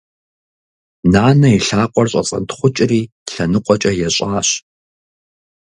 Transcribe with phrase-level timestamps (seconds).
[1.11, 3.01] Нанэ и лъакъуэр щӏэцӏэнтхъукӏри
[3.31, 4.49] лъэныкъуэкӏэ ещӏащ.